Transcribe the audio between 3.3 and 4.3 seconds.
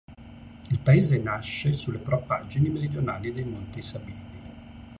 dei monti Sabini.